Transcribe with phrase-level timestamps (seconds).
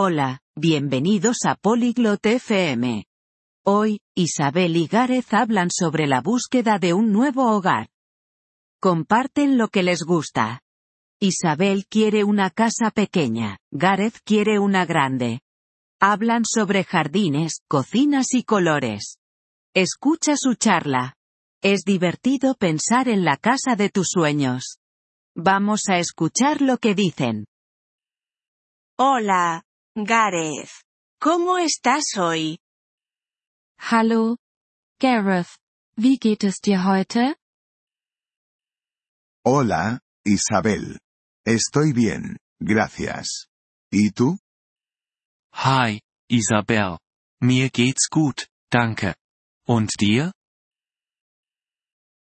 [0.00, 3.04] Hola, bienvenidos a Polyglot FM.
[3.66, 7.88] Hoy, Isabel y Gareth hablan sobre la búsqueda de un nuevo hogar.
[8.80, 10.60] Comparten lo que les gusta.
[11.20, 15.40] Isabel quiere una casa pequeña, Gareth quiere una grande.
[16.00, 19.16] Hablan sobre jardines, cocinas y colores.
[19.74, 21.16] Escucha su charla.
[21.60, 24.78] Es divertido pensar en la casa de tus sueños.
[25.34, 27.46] Vamos a escuchar lo que dicen.
[28.96, 29.64] Hola,
[30.04, 30.70] Gareth.
[31.20, 32.58] ¿Cómo estás hoy?
[33.78, 34.36] Hallo,
[35.00, 35.48] Gareth.
[35.96, 37.36] Wie geht es dir heute?
[39.44, 40.98] Hola, Isabel.
[41.44, 43.48] Estoy bien, gracias.
[43.90, 44.38] ¿Y tú?
[45.52, 46.98] Hi, Isabel.
[47.40, 49.14] Mir geht's gut, danke.
[49.66, 50.32] Und dir?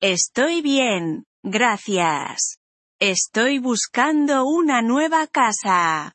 [0.00, 2.58] Estoy bien, gracias.
[3.00, 6.12] Estoy buscando una nueva casa.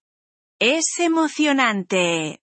[0.60, 2.40] Es emocionante.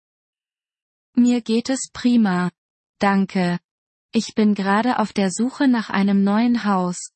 [1.15, 2.51] Mir geht es prima.
[2.99, 3.59] Danke.
[4.13, 7.12] Ich bin gerade auf der Suche nach einem neuen Haus.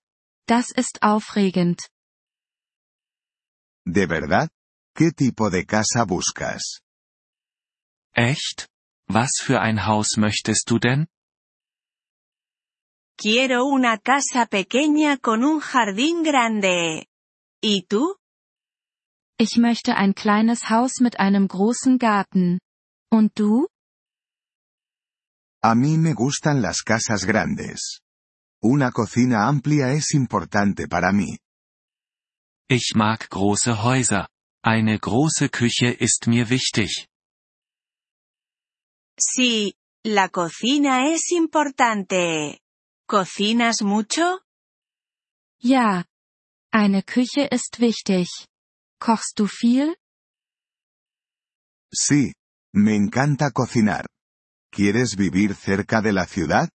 [0.47, 1.89] Das ist aufregend.
[3.85, 4.49] ¿De verdad?
[4.95, 6.79] ¿Qué tipo de casa buscas?
[8.13, 8.69] Echt?
[9.07, 11.07] Was für ein Haus möchtest du denn?
[13.17, 17.07] Quiero una casa pequeña con un jardín grande.
[17.61, 18.15] ¿Y tú?
[19.38, 22.59] Ich möchte ein kleines Haus mit einem großen Garten.
[23.11, 23.67] Und du?
[25.61, 28.00] A mí me gustan las casas grandes.
[28.64, 31.38] Una cocina amplia es importante para mí.
[32.69, 34.27] Ich mag große Häuser.
[34.64, 37.08] Eine große Küche ist mir wichtig.
[39.20, 42.58] Sí, la cocina es importante.
[43.08, 44.39] ¿Cocinas mucho?
[45.59, 46.05] Ja.
[46.72, 48.30] Eine Küche ist wichtig.
[48.99, 49.95] Kochst du viel?
[51.93, 52.33] Sí,
[52.73, 54.05] me encanta cocinar.
[54.71, 56.69] ¿Quieres vivir cerca de la ciudad?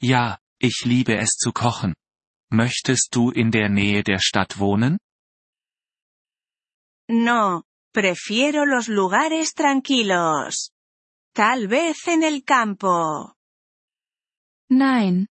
[0.00, 1.94] Ja, ich liebe es zu kochen.
[2.50, 4.98] Möchtest du in der Nähe der Stadt wohnen?
[7.08, 10.70] No, prefiero los lugares tranquilos.
[11.34, 13.34] Tal vez en el campo.
[14.70, 15.28] Nein.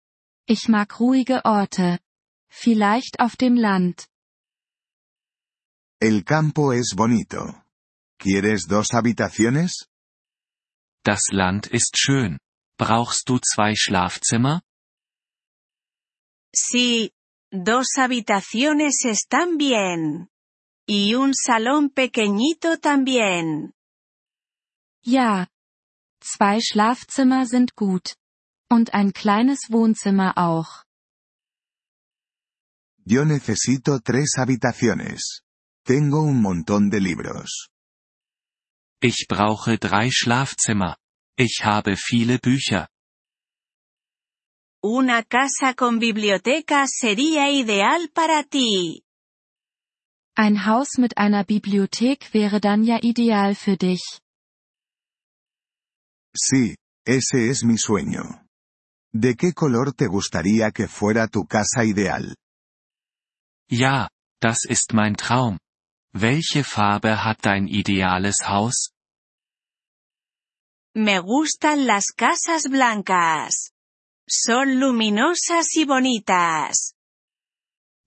[0.47, 1.99] Ich mag ruhige Orte.
[2.49, 4.07] Vielleicht auf dem Land.
[5.99, 7.63] El campo es bonito.
[8.19, 9.89] ¿Quieres dos habitaciones?
[11.03, 12.37] Das Land ist schön.
[12.77, 14.61] Brauchst du zwei Schlafzimmer?
[16.53, 17.13] Sí,
[17.51, 20.29] dos habitaciones están bien.
[20.87, 23.73] Y un salón pequeñito también.
[25.03, 25.47] Ja.
[26.21, 28.15] Zwei Schlafzimmer sind gut.
[28.69, 30.83] Und ein kleines Wohnzimmer auch.
[33.03, 35.46] Yo necesito tres habitaciones.
[35.87, 37.69] Tengo un montón de libros.
[39.01, 40.97] Ich brauche drei Schlafzimmer.
[41.37, 42.89] Ich habe viele Bücher.
[44.83, 49.05] Una casa con biblioteca sería ideal para ti.
[50.35, 54.19] Ein Haus mit einer Bibliothek wäre dann ja ideal für dich.
[56.35, 58.45] Sí, ese es mi sueño.
[59.13, 62.35] ¿De qué color te gustaría que fuera tu casa ideal?
[63.71, 64.09] Ja,
[64.41, 65.59] das ist mein Traum.
[66.13, 68.91] Welche Farbe hat dein ideales Haus?
[70.95, 73.71] Me gustan las casas blancas.
[74.27, 76.93] Son luminosas y bonitas.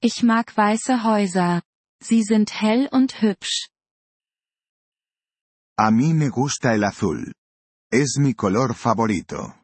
[0.02, 1.62] Ich mag weiße Häuser.
[2.02, 3.68] Sie sind hell und hübsch.
[5.78, 7.32] A mí me gusta el azul.
[7.92, 9.54] Es mi color favorito.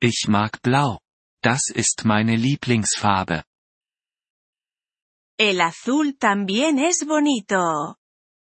[0.00, 0.98] Ich mag Blau.
[1.42, 3.44] Das ist meine Lieblingsfarbe.
[5.48, 7.96] El azul también es bonito.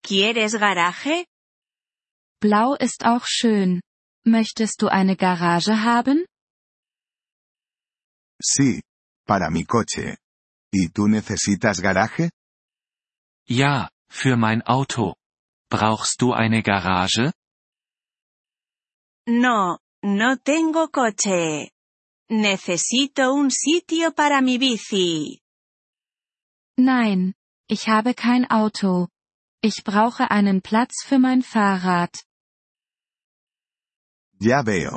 [0.02, 1.26] ¿Quieres garaje?
[2.38, 3.80] Blau ist auch schön.
[4.26, 6.26] Möchtest du eine Garage haben?
[8.42, 8.82] Sí,
[9.26, 10.18] para mi coche.
[10.70, 12.28] ¿Y tú necesitas garaje?
[13.48, 15.14] Ja, für mein Auto.
[15.70, 17.32] Brauchst du eine Garage?
[19.26, 21.70] No, no tengo coche.
[22.28, 25.41] Necesito un sitio para mi bici.
[26.82, 27.34] Nein,
[27.68, 29.06] ich habe kein Auto.
[29.62, 32.24] Ich brauche einen Platz für mein Fahrrad.
[34.40, 34.96] Ya veo.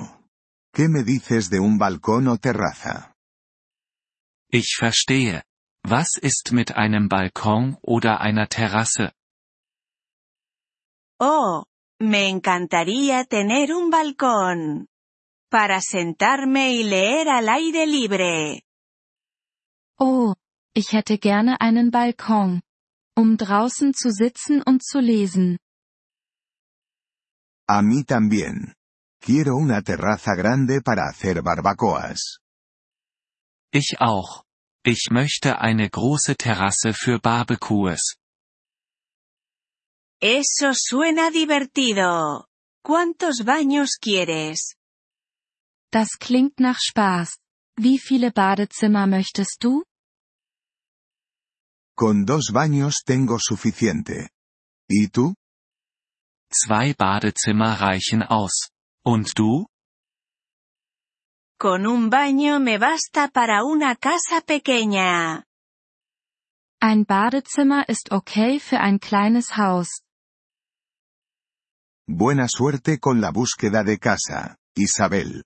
[0.73, 3.13] ¿Qué me dices de un balcón o terraza?
[4.49, 5.43] Ich verstehe.
[5.83, 9.13] Was ist mit einem Balkon oder einer Terrasse?
[11.19, 11.65] Oh,
[11.99, 14.87] me encantaría tener un balcón.
[15.51, 18.63] Para sentarme y leer al aire libre.
[19.99, 20.33] Oh,
[20.75, 22.61] ich hätte gerne einen Balkon.
[23.17, 25.57] Um draußen zu sitzen und zu lesen.
[27.67, 28.75] A mí también.
[29.21, 32.39] Quiero una terraza grande para hacer barbacoas.
[33.71, 34.43] Ich auch.
[34.85, 38.17] Ich möchte eine große Terrasse für Barbecues.
[40.21, 42.45] Eso suena divertido.
[42.83, 44.75] ¿Cuántos baños quieres?
[45.91, 47.37] Das klingt nach Spaß.
[47.77, 49.83] Wie viele Badezimmer möchtest du?
[51.97, 54.29] Con dos baños tengo suficiente.
[54.89, 55.33] ¿Y tú?
[56.51, 58.69] Zwei Badezimmer reichen aus.
[59.05, 59.67] Und du?
[61.57, 65.45] Con un baño me basta para una casa pequeña.
[66.81, 70.01] Ein Badezimmer ist okay für ein kleines Haus.
[72.07, 75.43] Buena suerte con la búsqueda de casa, Isabel.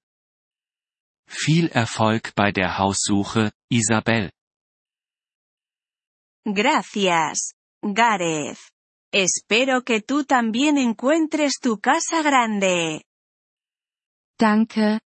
[1.28, 4.32] Viel Erfolg bei der Haussuche, Isabel.
[6.46, 8.60] Gracias, Gareth.
[9.12, 13.04] Espero que tú también encuentres tu casa grande.
[14.38, 15.00] Danke.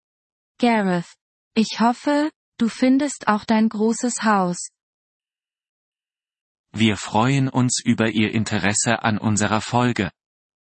[0.59, 1.15] Gareth.
[1.55, 4.71] Ich hoffe, du findest auch dein großes Haus.
[6.73, 10.11] Wir freuen uns über Ihr Interesse an unserer Folge.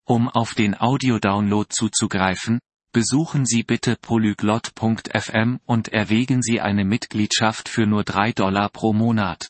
[0.07, 2.59] Um auf den Audiodownload zuzugreifen,
[2.91, 9.49] besuchen Sie bitte polyglot.fm und erwägen Sie eine Mitgliedschaft für nur 3 Dollar pro Monat.